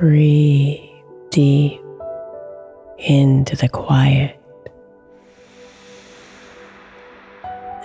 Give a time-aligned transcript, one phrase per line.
[0.00, 0.80] Breathe
[1.28, 1.78] deep
[2.96, 4.40] into the quiet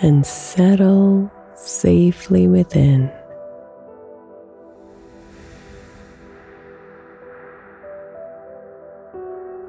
[0.02, 3.12] and settle safely within.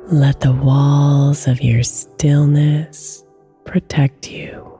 [0.06, 3.24] Let the walls of your stillness
[3.64, 4.78] protect you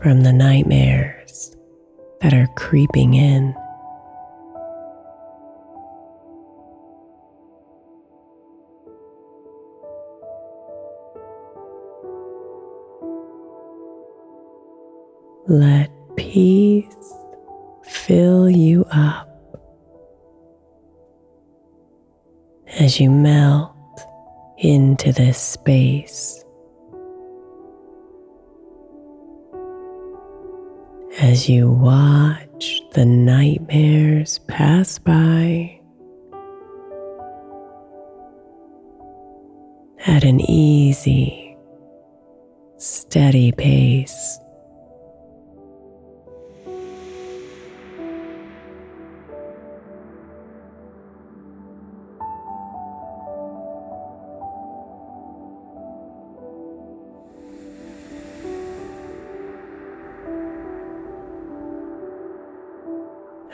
[0.00, 1.56] from the nightmares
[2.20, 3.56] that are creeping in.
[15.48, 16.86] Let peace
[17.82, 19.28] fill you up
[22.78, 23.74] as you melt
[24.58, 26.44] into this space.
[31.20, 35.80] As you watch the nightmares pass by
[40.06, 41.56] at an easy,
[42.76, 44.38] steady pace.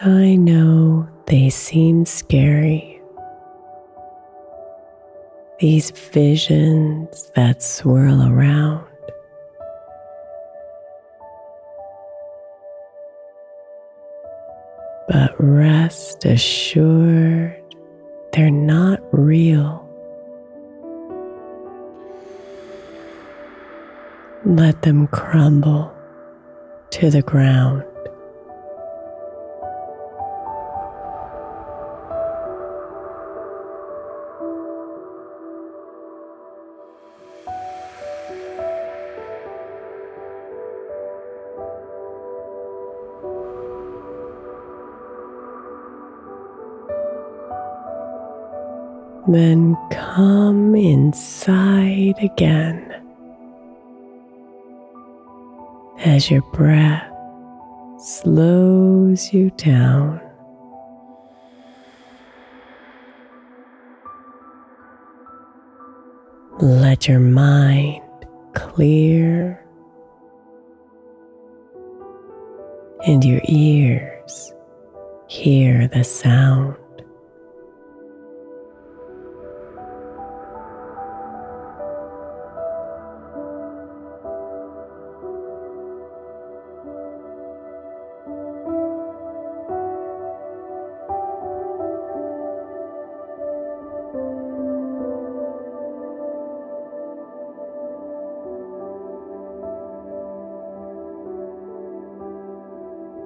[0.00, 3.02] I know they seem scary.
[5.58, 8.86] These visions that swirl around.
[15.08, 17.60] But rest assured,
[18.32, 19.84] they're not real.
[24.44, 25.92] Let them crumble
[26.90, 27.82] to the ground.
[49.28, 52.94] Then come inside again
[55.98, 57.12] as your breath
[57.98, 60.18] slows you down.
[66.58, 68.02] Let your mind
[68.54, 69.62] clear
[73.06, 74.54] and your ears
[75.28, 76.76] hear the sound.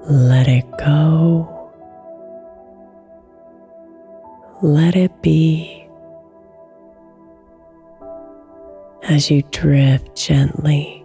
[0.04, 1.49] Let it go.
[4.60, 5.87] Let it be
[9.04, 11.04] as you drift gently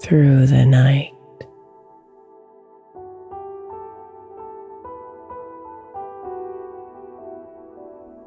[0.00, 1.12] through the night.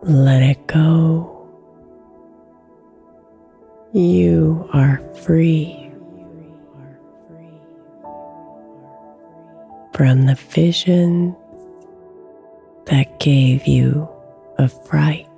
[0.03, 1.10] Let it go.
[10.51, 11.35] From the vision
[12.85, 14.07] that gave you
[14.57, 15.30] a fright.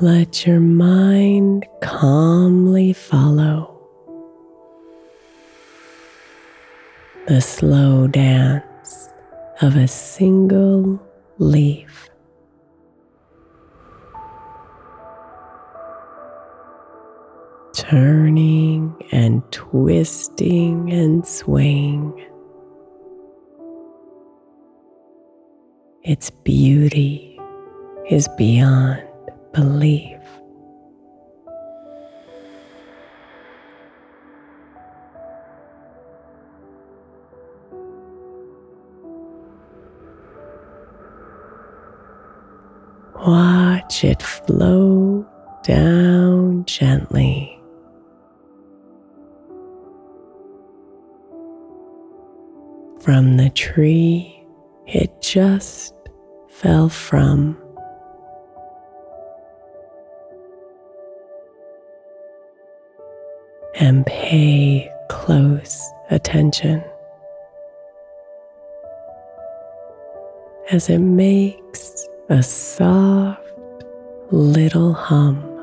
[0.00, 3.80] Let your mind calmly follow
[7.28, 9.08] the slow dance
[9.62, 11.00] of a single
[11.38, 12.10] leaf.
[17.74, 22.20] Turning and twisting and swaying.
[26.02, 27.38] Its beauty
[28.10, 29.04] is beyond
[29.54, 30.20] belief.
[43.14, 45.26] Watch it flow
[45.62, 47.50] down gently.
[53.00, 54.44] From the tree
[54.86, 55.94] it just
[56.48, 57.63] fell from.
[63.84, 66.82] And pay close attention
[70.70, 73.42] as it makes a soft
[74.30, 75.53] little hum.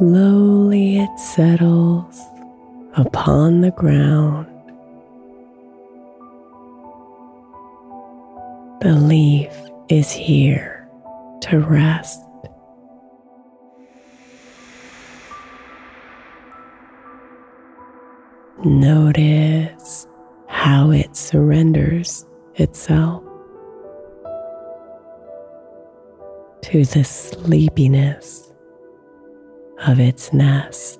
[0.00, 2.18] Slowly it settles
[2.94, 4.46] upon the ground.
[8.80, 9.52] The leaf
[9.90, 10.88] is here
[11.42, 12.18] to rest.
[18.64, 20.06] Notice
[20.48, 23.22] how it surrenders itself
[26.62, 28.49] to the sleepiness
[29.86, 30.99] of its nest.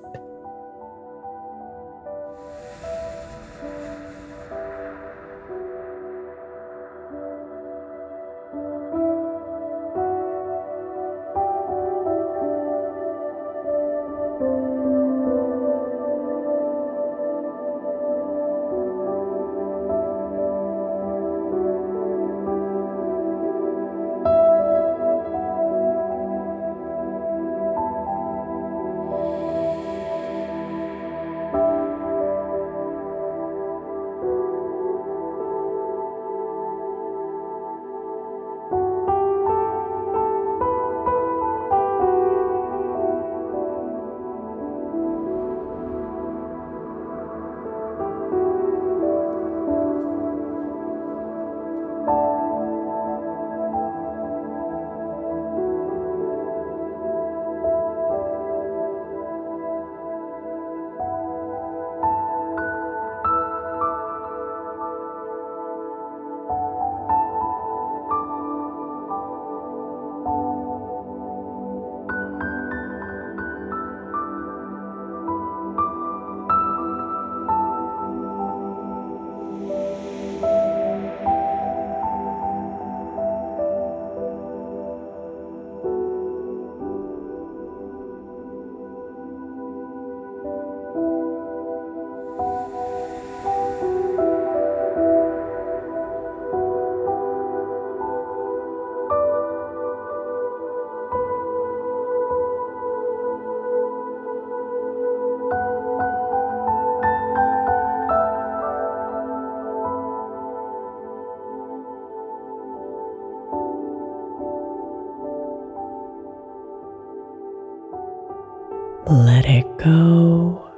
[119.11, 120.71] Let it go.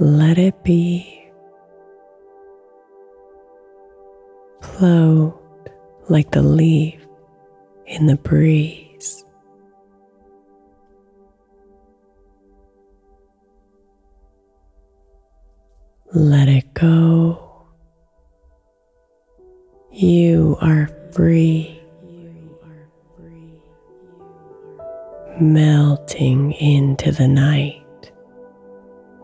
[0.00, 1.28] Let it be.
[4.62, 5.38] Float
[6.08, 7.06] like the leaf
[7.84, 9.26] in the breeze.
[16.14, 17.66] Let it go.
[19.90, 21.71] You are free.
[26.22, 27.82] Melting into the night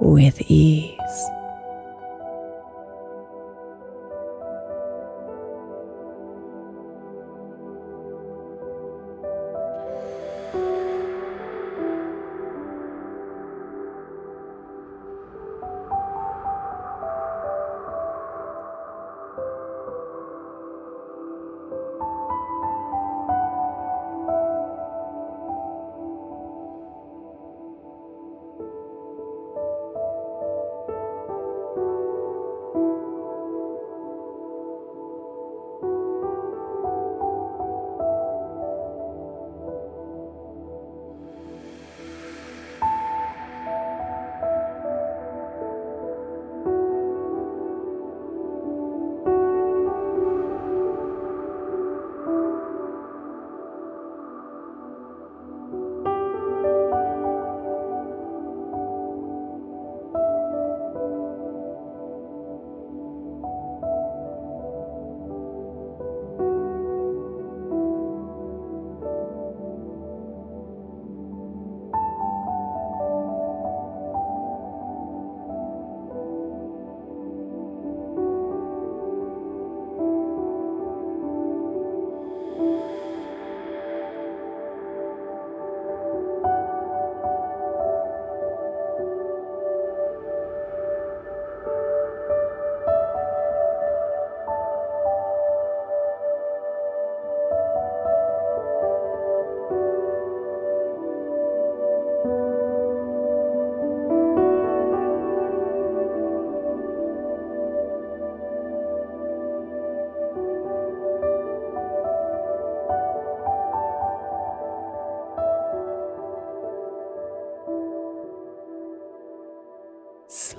[0.00, 0.97] with ease.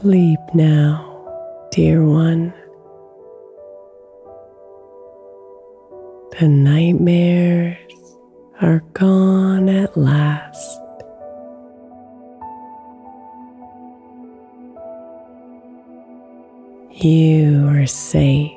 [0.02, 2.54] Sleep now, dear one.
[6.40, 8.16] The nightmares
[8.62, 10.80] are gone at last.
[16.92, 18.54] You are safe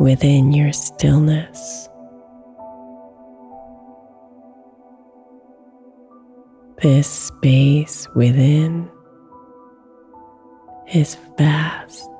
[0.00, 1.88] within your stillness.
[6.82, 8.90] This space within
[10.92, 12.19] is vast.